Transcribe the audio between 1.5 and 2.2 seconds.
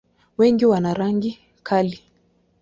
kali.